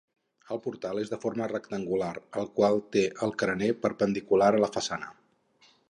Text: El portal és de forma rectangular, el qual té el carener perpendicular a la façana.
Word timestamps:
El 0.53 0.59
portal 0.67 1.01
és 1.01 1.11
de 1.11 1.19
forma 1.25 1.49
rectangular, 1.51 2.09
el 2.43 2.49
qual 2.57 2.81
té 2.97 3.05
el 3.27 3.35
carener 3.43 3.71
perpendicular 3.85 4.53
a 4.57 4.63
la 4.67 4.73
façana. 4.79 5.17